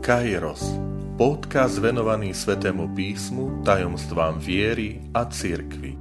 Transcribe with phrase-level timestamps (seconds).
[0.00, 0.64] Kairos,
[1.20, 5.92] podcast venovaný Svetému písmu, tajomstvám viery a cirkvi.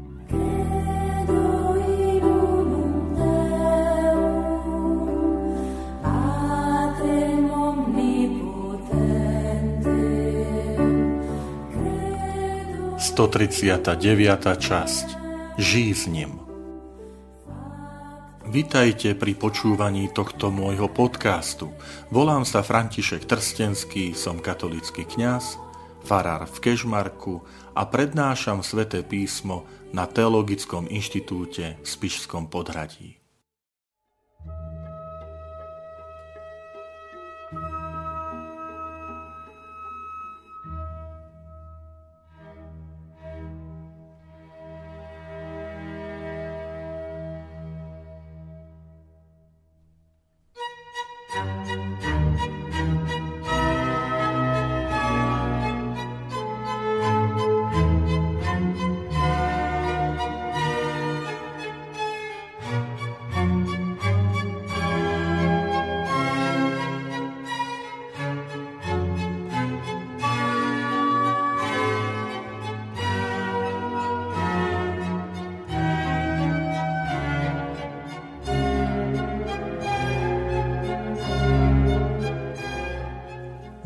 [12.95, 13.27] Sto
[14.55, 15.07] časť
[15.59, 16.48] Žij s ním
[18.49, 21.69] Vitajte pri počúvaní tohto môjho podcastu.
[22.09, 25.61] Volám sa František Trstenský, som katolický kňaz,
[26.01, 27.45] farár v Kežmarku
[27.77, 33.18] a prednášam sväté písmo na Teologickom inštitúte v Spišskom podhradí.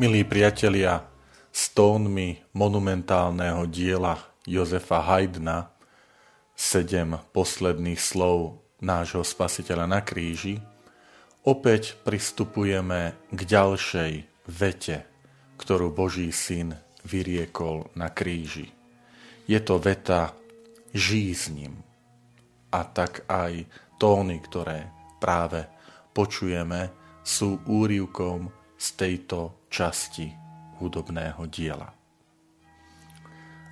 [0.04, 1.00] Milí priatelia,
[1.48, 5.72] stónmi monumentálneho diela Jozefa Haydna,
[6.52, 10.60] sedem posledných slov nášho spasiteľa na kríži,
[11.40, 14.12] opäť pristupujeme k ďalšej
[14.44, 15.08] vete,
[15.56, 16.76] ktorú Boží syn
[17.08, 18.76] vyriekol na kríži.
[19.48, 20.36] Je to veta
[20.92, 21.80] žij s ním.
[22.76, 23.64] A tak aj
[23.96, 24.84] tóny, ktoré
[25.16, 25.64] práve
[26.12, 26.92] počujeme,
[27.24, 28.52] sú úrivkom
[28.84, 30.28] z tejto časti
[30.76, 31.88] hudobného diela.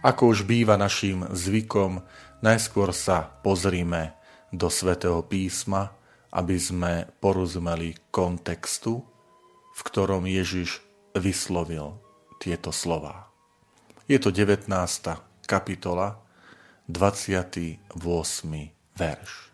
[0.01, 2.01] Ako už býva našim zvykom,
[2.41, 4.17] najskôr sa pozrime
[4.49, 5.93] do svätého písma,
[6.33, 9.05] aby sme porozumeli kontextu,
[9.73, 10.81] v ktorom Ježiš
[11.13, 12.01] vyslovil
[12.41, 13.29] tieto slová.
[14.09, 14.67] Je to 19.
[15.45, 16.19] kapitola,
[16.89, 17.85] 28.
[18.97, 19.52] verš.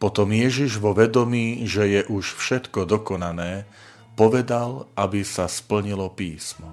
[0.00, 3.68] Potom Ježiš vo vedomí, že je už všetko dokonané,
[4.16, 6.72] povedal, aby sa splnilo písmo.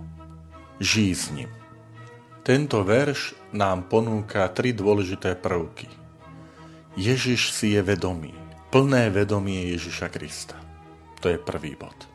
[0.80, 1.52] Žij s ním.
[2.48, 5.92] Tento verš nám ponúka tri dôležité prvky.
[6.96, 8.32] Ježiš si je vedomý,
[8.72, 10.56] plné vedomie Ježiša Krista.
[11.20, 12.08] To je prvý bod.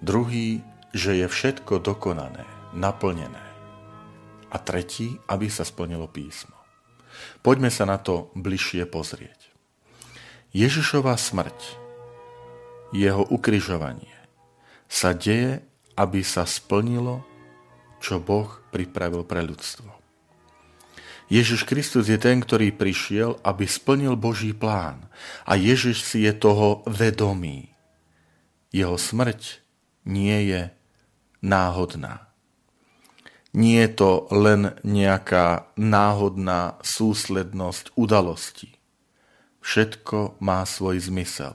[0.00, 0.64] Druhý,
[0.96, 3.44] že je všetko dokonané, naplnené.
[4.48, 6.56] A tretí, aby sa splnilo písmo.
[7.44, 9.37] Poďme sa na to bližšie pozrieť.
[10.56, 11.76] Ježišova smrť,
[12.96, 14.16] jeho ukrižovanie,
[14.88, 15.60] sa deje,
[15.92, 17.20] aby sa splnilo,
[18.00, 19.92] čo Boh pripravil pre ľudstvo.
[21.28, 25.12] Ježiš Kristus je ten, ktorý prišiel, aby splnil Boží plán.
[25.44, 27.68] A Ježiš si je toho vedomý.
[28.72, 29.60] Jeho smrť
[30.08, 30.72] nie je
[31.44, 32.32] náhodná.
[33.52, 38.77] Nie je to len nejaká náhodná súslednosť udalostí.
[39.68, 41.52] Všetko má svoj zmysel.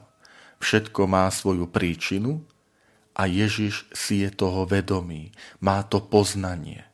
[0.61, 2.45] Všetko má svoju príčinu
[3.17, 6.85] a Ježiš si je toho vedomý, má to poznanie.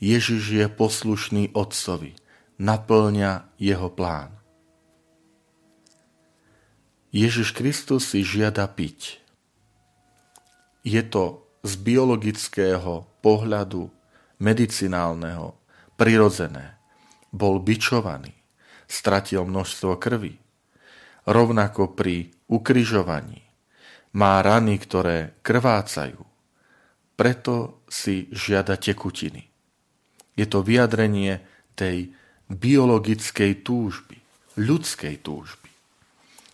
[0.00, 2.16] Ježiš je poslušný Otcovi,
[2.56, 4.32] naplňa jeho plán.
[7.12, 9.20] Ježiš Kristus si žiada piť.
[10.88, 13.92] Je to z biologického pohľadu,
[14.40, 15.52] medicinálneho,
[16.00, 16.80] prirodzené.
[17.28, 18.39] Bol bičovaný,
[18.90, 20.34] stratil množstvo krvi.
[21.30, 23.46] Rovnako pri ukrižovaní
[24.18, 26.26] má rany, ktoré krvácajú.
[27.14, 29.46] Preto si žiada tekutiny.
[30.34, 31.38] Je to vyjadrenie
[31.78, 32.10] tej
[32.50, 34.18] biologickej túžby,
[34.58, 35.70] ľudskej túžby.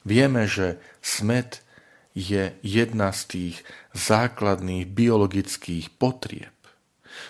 [0.05, 1.65] Vieme, že smet
[2.13, 3.57] je jedna z tých
[3.97, 6.53] základných biologických potrieb.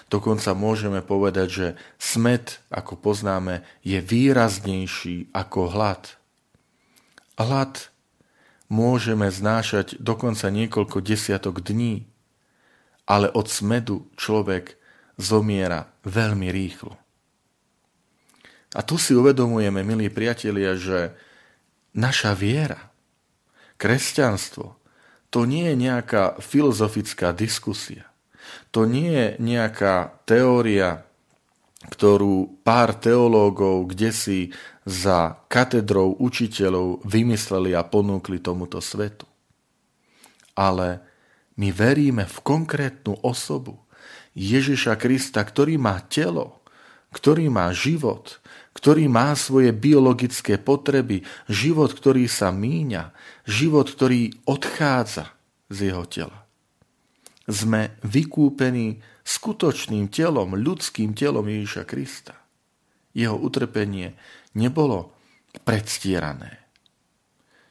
[0.09, 1.67] Dokonca môžeme povedať, že
[1.99, 6.17] smet, ako poznáme, je výraznejší ako hlad.
[7.37, 7.91] Hlad
[8.67, 12.06] môžeme znášať dokonca niekoľko desiatok dní,
[13.06, 14.75] ale od smedu človek
[15.17, 16.99] zomiera veľmi rýchlo.
[18.77, 21.17] A tu si uvedomujeme, milí priatelia, že
[21.97, 22.93] naša viera,
[23.81, 24.77] kresťanstvo,
[25.32, 28.09] to nie je nejaká filozofická diskusia.
[28.75, 31.02] To nie je nejaká teória
[31.87, 34.38] ktorú pár teológov kde si
[34.82, 39.22] za katedrou učiteľov vymysleli a ponúkli tomuto svetu.
[40.58, 41.06] Ale
[41.56, 43.81] My veríme v konkrétnu osobu
[44.37, 46.60] Ježiša Krista, ktorý má telo,
[47.16, 48.44] ktorý má život,
[48.76, 53.16] ktorý má svoje biologické potreby, život, ktorý sa míňa,
[53.48, 55.32] život, ktorý odchádza
[55.72, 56.44] z jeho tela.
[57.46, 62.34] Sme vykúpení skutočným telom, ľudským telom Ježiša Krista.
[63.14, 64.14] Jeho utrpenie
[64.58, 65.14] nebolo
[65.62, 66.66] predstierané.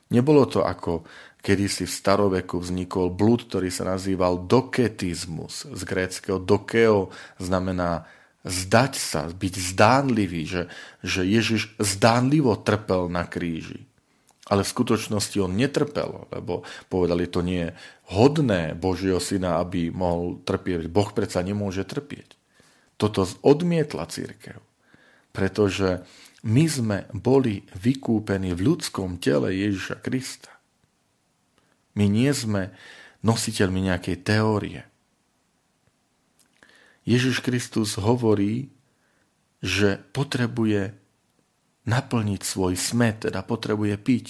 [0.10, 1.06] Nebolo to ako
[1.45, 5.69] kedysi v staroveku vznikol blud, ktorý sa nazýval doketizmus.
[5.69, 8.10] Z gréckého dokeo znamená
[8.45, 10.63] zdať sa, byť zdánlivý, že,
[11.01, 13.86] že Ježiš zdánlivo trpel na kríži.
[14.46, 17.76] Ale v skutočnosti on netrpel, lebo povedali, to nie je
[18.14, 20.86] hodné Božieho syna, aby mohol trpieť.
[20.86, 22.38] Boh predsa nemôže trpieť.
[23.02, 24.62] Toto odmietla církev,
[25.34, 26.06] pretože
[26.46, 30.54] my sme boli vykúpení v ľudskom tele Ježiša Krista.
[31.98, 32.70] My nie sme
[33.26, 34.86] nositeľmi nejakej teórie.
[37.02, 38.70] Ježiš Kristus hovorí,
[39.66, 40.94] že potrebuje
[41.86, 44.28] naplniť svoj smet, teda potrebuje piť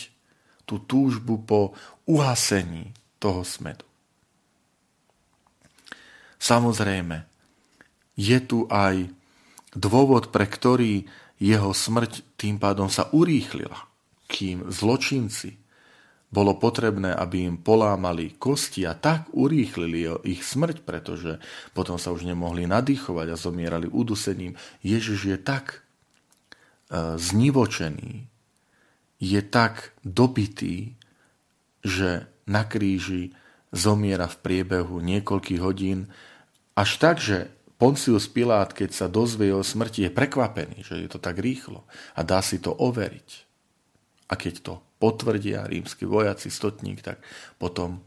[0.68, 1.76] tú túžbu po
[2.06, 3.88] uhasení toho smetu.
[6.36, 7.26] Samozrejme,
[8.16, 9.10] je tu aj
[9.74, 11.08] dôvod, pre ktorý
[11.40, 13.88] jeho smrť tým pádom sa urýchlila,
[14.30, 15.58] kým zločinci
[16.36, 21.40] bolo potrebné, aby im polámali kosti a tak urýchlili ich smrť, pretože
[21.72, 24.60] potom sa už nemohli nadýchovať a zomierali udusením.
[24.84, 25.85] Ježiš je tak
[26.94, 28.30] znivočený,
[29.20, 31.00] je tak dobitý,
[31.82, 33.34] že na kríži
[33.74, 36.12] zomiera v priebehu niekoľkých hodín,
[36.76, 41.20] až tak, že Poncius Pilát, keď sa dozvie o smrti, je prekvapený, že je to
[41.20, 41.84] tak rýchlo
[42.16, 43.30] a dá si to overiť.
[44.32, 47.20] A keď to potvrdia rímsky vojaci, stotník, tak
[47.60, 48.00] potom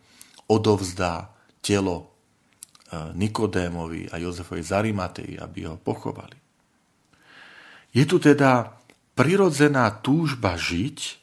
[0.49, 2.07] odovzdá telo e,
[3.13, 6.48] Nikodémovi a Jozefovi Zarimatei, aby ho pochovali.
[7.99, 8.79] Je tu teda
[9.19, 11.19] prirodzená túžba žiť,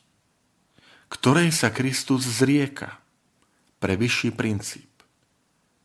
[1.07, 2.99] ktorej sa Kristus zrieka
[3.79, 4.91] pre vyšší princíp.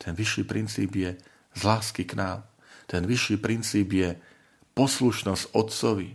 [0.03, 1.15] Ten vyšší princíp je
[1.55, 2.43] z lásky k nám.
[2.91, 4.19] Ten vyšší princíp je
[4.75, 6.11] poslušnosť Otcovi,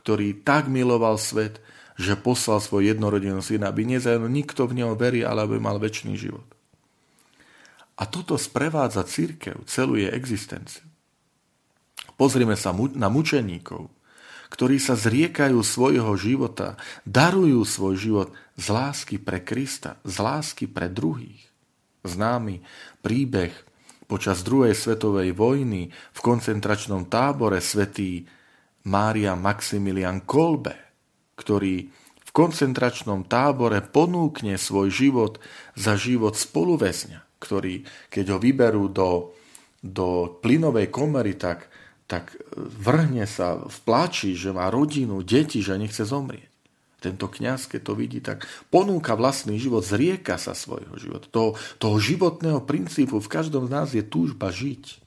[0.00, 1.60] ktorý tak miloval svet,
[2.00, 6.16] že poslal svoj jednorodený syna, aby nezajel nikto v neho verí, ale aby mal väčší
[6.16, 6.48] život.
[8.00, 10.89] A toto sprevádza církev, celú jej existenciu.
[12.20, 13.88] Pozrime sa na mučeníkov,
[14.52, 16.76] ktorí sa zriekajú svojho života,
[17.08, 18.28] darujú svoj život
[18.60, 21.48] z lásky pre Krista, z lásky pre druhých.
[22.04, 22.60] Známy
[23.00, 23.56] príbeh
[24.04, 28.28] počas druhej svetovej vojny v koncentračnom tábore svetý
[28.84, 30.76] Mária Maximilian Kolbe,
[31.40, 31.88] ktorý
[32.20, 35.40] v koncentračnom tábore ponúkne svoj život
[35.72, 39.32] za život spoluväzňa, ktorý, keď ho vyberú do,
[39.80, 41.72] do plynovej komery, tak,
[42.10, 46.50] tak vrhne sa v pláči, že má rodinu, deti, že nechce zomrieť
[47.00, 51.32] tento kňaz, keď to vidí, tak ponúka vlastný život, zrieka sa svojho života.
[51.32, 55.00] Toho, toho životného princípu v každom z nás je túžba žiť.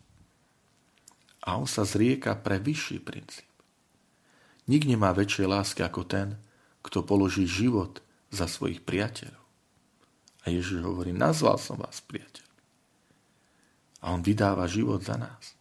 [1.45, 3.47] A on sa zrieka pre vyšší princíp.
[4.65, 6.27] Nik nemá väčšej lásky ako ten,
[6.81, 8.01] kto položí život
[8.33, 9.43] za svojich priateľov.
[10.43, 12.47] A Ježiš hovorí, nazval som vás priateľ.
[14.03, 15.52] A on vydáva život za nás.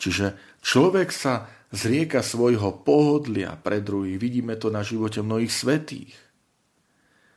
[0.00, 4.16] Čiže človek sa zrieka svojho pohodlia pre druhých.
[4.16, 6.16] Vidíme to na živote mnohých svetých,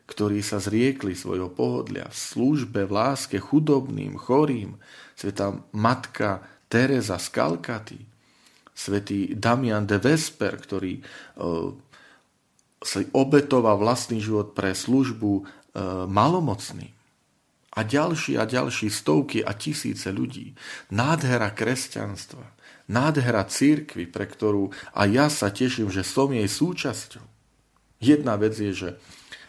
[0.08, 4.80] ktorí sa zriekli svojho pohodlia v službe, v láske chudobným, chorým.
[5.14, 6.42] Sveta matka
[6.72, 8.00] Teresa z Kalkaty,
[8.74, 11.70] svetý Damian de Vesper, ktorý uh,
[12.82, 15.46] si obetoval vlastný život pre službu uh,
[16.10, 17.03] malomocným.
[17.74, 20.54] A ďalší a ďalší stovky a tisíce ľudí.
[20.94, 22.54] Nádhera kresťanstva
[22.88, 27.24] nádhera církvy, pre ktorú a ja sa teším, že som jej súčasťou.
[28.04, 28.90] Jedna vec je, že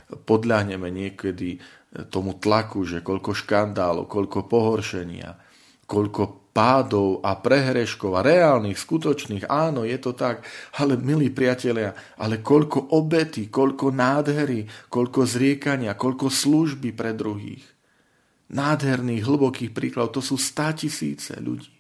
[0.07, 1.59] podľahneme niekedy
[2.11, 5.35] tomu tlaku, že koľko škandálov, koľko pohoršenia,
[5.91, 10.47] koľko pádov a prehreškov a reálnych, skutočných, áno, je to tak,
[10.79, 17.74] ale milí priatelia, ale koľko obety, koľko nádhery, koľko zriekania, koľko služby pre druhých.
[18.55, 21.75] Nádherných, hlbokých príkladov, to sú stá tisíce ľudí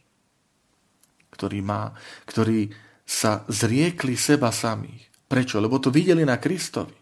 [1.35, 1.91] ktorý má,
[2.31, 2.71] ktorí
[3.03, 5.11] sa zriekli seba samých.
[5.27, 5.59] Prečo?
[5.59, 6.95] Lebo to videli na Kristovi,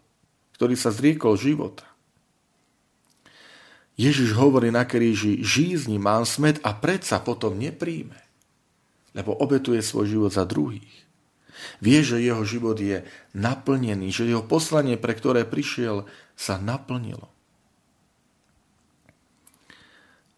[0.56, 1.84] ktorý sa zriekol života.
[4.00, 8.16] Ježiš hovorí na kríži, žízni mám smet a predsa potom nepríjme,
[9.12, 11.04] lebo obetuje svoj život za druhých.
[11.84, 13.04] Vie, že jeho život je
[13.36, 17.28] naplnený, že jeho poslanie, pre ktoré prišiel, sa naplnilo.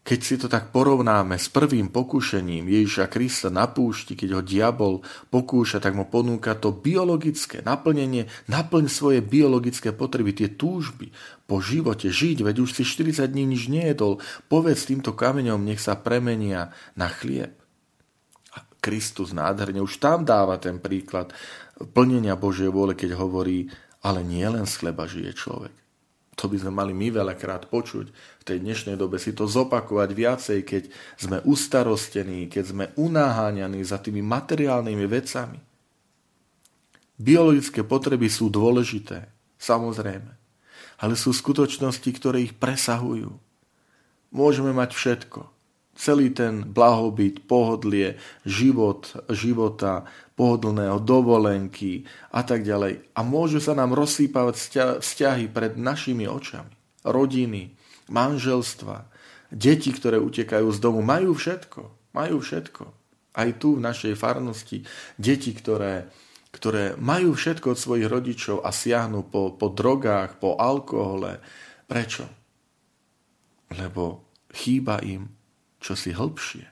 [0.05, 5.01] Keď si to tak porovnáme s prvým pokušením Ježiša Krista na púšti, keď ho diabol
[5.33, 11.09] pokúša, tak mu ponúka to biologické naplnenie, naplň svoje biologické potreby, tie túžby
[11.49, 15.97] po živote, žiť, veď už si 40 dní nič nejedol, povedz týmto kameňom, nech sa
[15.97, 17.57] premenia na chlieb.
[18.53, 21.33] A Kristus nádherne už tam dáva ten príklad
[21.81, 23.73] plnenia Božej vôle, keď hovorí,
[24.05, 25.84] ale nie len z chleba žije človek
[26.35, 30.59] to by sme mali my veľakrát počuť v tej dnešnej dobe, si to zopakovať viacej,
[30.67, 30.83] keď
[31.15, 35.59] sme ustarostení, keď sme unáháňaní za tými materiálnymi vecami.
[37.15, 40.31] Biologické potreby sú dôležité, samozrejme,
[40.99, 43.31] ale sú skutočnosti, ktoré ich presahujú.
[44.35, 45.54] Môžeme mať všetko,
[45.95, 50.03] celý ten blahobyt, pohodlie, život, života,
[50.35, 52.03] pohodlného, dovolenky
[52.35, 53.15] a tak ďalej.
[53.15, 54.55] A môžu sa nám rozsýpavať
[54.99, 56.75] vzťahy pred našimi očami.
[57.07, 57.71] Rodiny,
[58.11, 59.07] manželstva,
[59.49, 62.11] deti, ktoré utekajú z domu, majú všetko.
[62.11, 62.83] Majú všetko.
[63.35, 64.83] Aj tu v našej farnosti
[65.15, 66.11] deti, ktoré,
[66.51, 71.39] ktoré majú všetko od svojich rodičov a siahnu po, po drogách, po alkohole.
[71.87, 72.27] Prečo?
[73.75, 75.44] Lebo chýba im
[75.85, 76.65] čosi hĺbšie.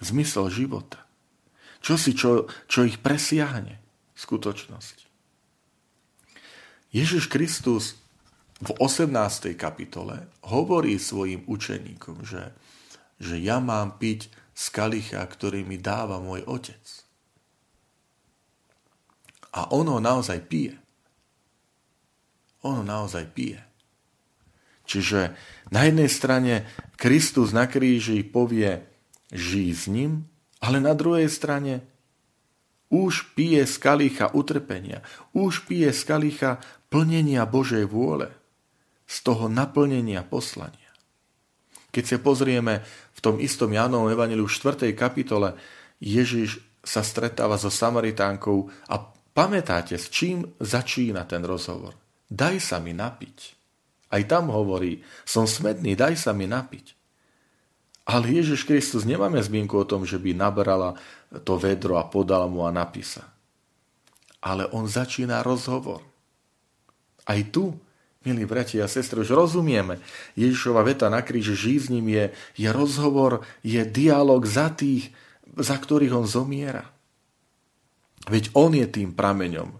[0.00, 1.04] Zmysel života.
[1.84, 3.76] Čosi, čo, čo ich presiahne
[4.16, 5.04] v skutočnosti.
[6.96, 8.00] Ježiš Kristus
[8.64, 9.12] v 18.
[9.52, 12.56] kapitole hovorí svojim učeníkom, že,
[13.20, 16.80] že ja mám piť z kalicha, ktorý mi dáva môj otec.
[19.52, 20.72] A ono naozaj pije.
[22.64, 23.65] Ono naozaj pije.
[24.86, 25.34] Čiže
[25.74, 26.64] na jednej strane
[26.94, 28.86] Kristus na kríži povie,
[29.34, 30.30] žij s ním,
[30.62, 31.82] ale na druhej strane
[32.86, 35.02] už pije z kalicha utrpenia,
[35.34, 38.30] už pije z kalicha plnenia Božej vôle,
[39.06, 40.90] z toho naplnenia poslania.
[41.90, 44.94] Keď sa pozrieme v tom istom Jánovom evaneliu 4.
[44.94, 45.58] kapitole,
[45.98, 48.96] Ježiš sa stretáva so Samaritánkou a
[49.34, 51.98] pamätáte, s čím začína ten rozhovor?
[52.30, 53.55] Daj sa mi napiť.
[54.06, 56.94] Aj tam hovorí, som smedný, daj sa mi napiť.
[58.06, 60.94] Ale Ježiš Kristus nemáme zmienku o tom, že by nabrala
[61.42, 63.26] to vedro a podala mu a napísa.
[64.38, 66.06] Ale on začína rozhovor.
[67.26, 67.74] Aj tu,
[68.22, 69.98] milí bratia a sestry, už rozumieme.
[70.38, 75.10] Ježišova veta na kríži žij s ním je, je rozhovor, je dialog za tých,
[75.58, 76.86] za ktorých on zomiera.
[78.30, 79.74] Veď on je tým prameňom.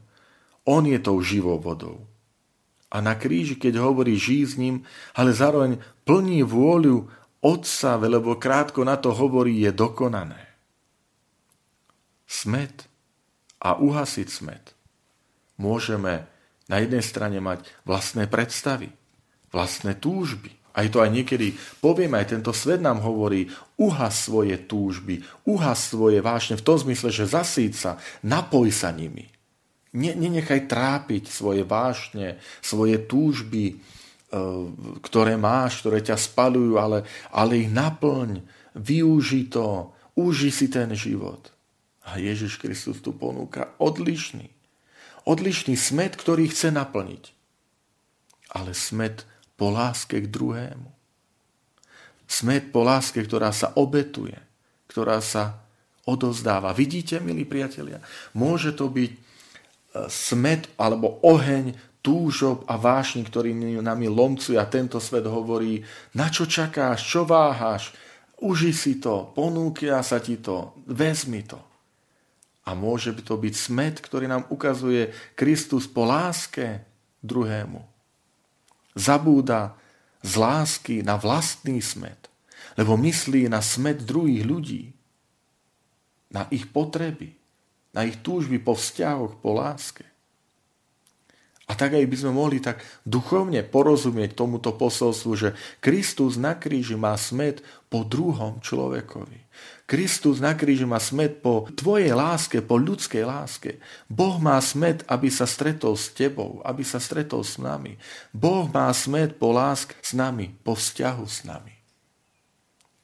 [0.66, 2.16] On je tou živou vodou
[2.97, 5.76] a na kríži, keď hovorí žij s ním, ale zároveň
[6.09, 7.12] plní vôľu
[7.45, 10.41] Otca, lebo krátko na to hovorí, je dokonané.
[12.25, 12.88] Smet
[13.61, 14.73] a uhasiť smet
[15.61, 16.25] môžeme
[16.67, 18.88] na jednej strane mať vlastné predstavy,
[19.53, 20.57] vlastné túžby.
[20.73, 21.53] Aj to aj niekedy
[21.85, 27.12] poviem, aj tento svet nám hovorí, uhas svoje túžby, uhas svoje vášne v tom zmysle,
[27.12, 27.93] že zasíť sa,
[28.25, 29.36] napoj sa nimi.
[29.97, 33.75] Nenechaj trápiť svoje vášne, svoje túžby, e,
[35.00, 38.45] ktoré máš, ktoré ťa spalujú, ale, ale ich naplň,
[38.76, 41.49] využi to, uži si ten život.
[42.07, 44.53] A Ježiš Kristus tu ponúka odlišný.
[45.26, 47.25] Odlišný smet, ktorý chce naplniť.
[48.55, 49.26] Ale smet
[49.59, 50.93] po láske k druhému.
[52.31, 54.38] Smet po láske, ktorá sa obetuje,
[54.87, 55.67] ktorá sa
[56.07, 56.71] odozdáva.
[56.71, 57.99] Vidíte, milí priatelia,
[58.38, 59.25] môže to byť
[60.11, 61.75] smet alebo oheň
[62.07, 63.50] túžob a vášni, ktorý
[63.83, 65.83] nami lomcuje a tento svet hovorí,
[66.15, 67.91] na čo čakáš, čo váhaš,
[68.47, 71.59] uži si to, ponúkia sa ti to, vezmi to.
[72.67, 76.87] A môže by to byť smet, ktorý nám ukazuje Kristus po láske
[77.26, 77.83] druhému.
[78.95, 79.75] Zabúda
[80.23, 82.31] z lásky na vlastný smet,
[82.79, 84.83] lebo myslí na smet druhých ľudí,
[86.31, 87.35] na ich potreby,
[87.97, 90.05] na ich túžby po vzťahoch, po láske.
[91.67, 95.49] A tak aj by sme mohli tak duchovne porozumieť tomuto posolstvu, že
[95.83, 97.59] Kristus na kríži má smet
[97.91, 99.43] po druhom človekovi.
[99.83, 103.83] Kristus na kríži má smet po tvojej láske, po ľudskej láske.
[104.07, 107.99] Boh má smet, aby sa stretol s tebou, aby sa stretol s nami.
[108.31, 111.75] Boh má smet po lásk s nami, po vzťahu s nami.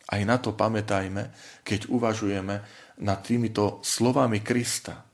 [0.07, 1.35] Aj na to pamätajme,
[1.67, 2.63] keď uvažujeme
[3.01, 5.09] nad týmito slovami Krista.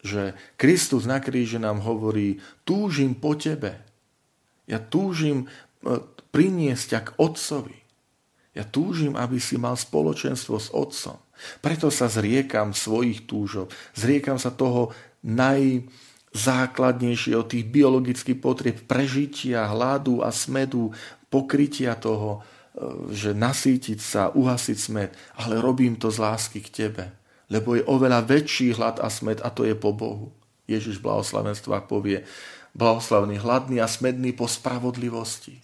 [0.00, 3.84] Že Kristus na kríži nám hovorí, túžim po tebe.
[4.64, 5.46] Ja túžim e,
[6.32, 7.76] priniesť ťa k Otcovi.
[8.56, 11.20] Ja túžim, aby si mal spoločenstvo s Otcom.
[11.60, 13.68] Preto sa zriekam svojich túžov.
[13.96, 14.92] Zriekam sa toho
[15.24, 20.92] najzákladnejšieho, tých biologických potrieb prežitia, hladu a smedu,
[21.30, 22.42] pokrytia toho,
[23.10, 27.10] že nasítiť sa, uhasiť smet, ale robím to z lásky k Tebe,
[27.50, 30.30] lebo je oveľa väčší hlad a smet a to je po Bohu.
[30.70, 32.22] Ježiš v blahoslavenstvách povie,
[32.78, 35.58] blahoslavný, hladný a smedný po spravodlivosti.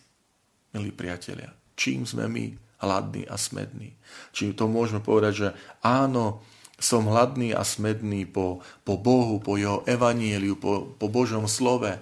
[0.75, 3.94] Milí priatelia, čím sme my hladní a smední?
[4.34, 5.48] Čím to môžeme povedať, že
[5.86, 6.42] áno,
[6.76, 11.96] som hladný a smedný po, po Bohu, po Jeho evaníliu, po, po Božom slove.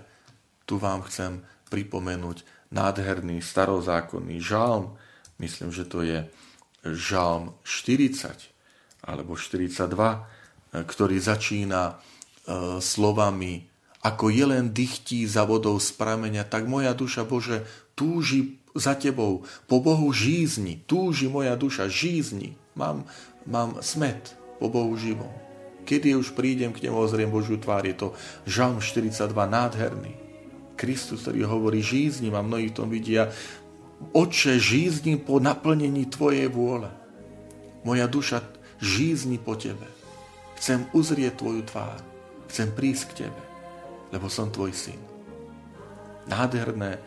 [0.64, 2.42] Tu vám chcem pripomenúť
[2.74, 4.98] nádherný starozákonný žalm,
[5.38, 6.26] myslím, že to je
[6.84, 8.50] žalm 40
[9.06, 9.94] alebo 42,
[10.74, 11.94] ktorý začína e,
[12.82, 13.70] slovami
[14.04, 17.64] ako je len dychtí za vodou z prameňa, tak moja duša, Bože,
[17.96, 19.48] túži za Tebou.
[19.64, 22.60] Po Bohu žízni, túži moja duša, žízni.
[22.76, 23.08] Mám,
[23.48, 25.32] mám smet po Bohu živom.
[25.88, 28.08] Kedy už prídem k Nemu, ozriem Božiu tvár, je to
[28.44, 30.23] Žalm 42, nádherný.
[30.74, 33.30] Kristus, ktorý hovorí žízni a mnohí v tom vidia,
[34.12, 36.90] Oče, žízni po naplnení Tvojej vôle.
[37.86, 38.44] Moja duša
[38.82, 39.86] žízni po Tebe.
[40.60, 41.98] Chcem uzrieť Tvoju tvár.
[42.50, 43.42] Chcem prísť k Tebe,
[44.12, 45.00] lebo som Tvoj syn.
[46.24, 47.04] Nádherné,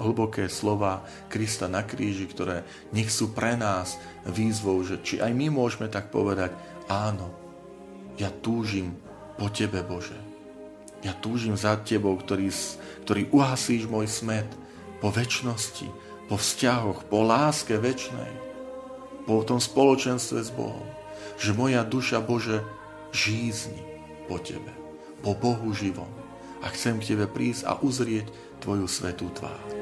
[0.00, 1.00] hlboké slova
[1.32, 2.60] Krista na kríži, ktoré
[2.92, 3.96] nech sú pre nás
[4.28, 6.52] výzvou, že či aj my môžeme tak povedať,
[6.92, 7.32] áno,
[8.20, 8.92] ja túžim
[9.40, 10.31] po Tebe, Bože
[11.02, 12.48] ja túžim za Tebou, ktorý,
[13.02, 14.46] ktorý uhasíš môj smet
[15.02, 15.90] po väčšnosti,
[16.30, 18.32] po vzťahoch, po láske väčšnej,
[19.26, 20.86] po tom spoločenstve s Bohom.
[21.42, 22.62] Že moja duša, Bože,
[23.10, 23.82] žízni
[24.30, 24.70] po Tebe,
[25.26, 26.08] po Bohu živom.
[26.62, 28.30] A chcem k Tebe prísť a uzrieť
[28.62, 29.81] Tvoju svetú tvár.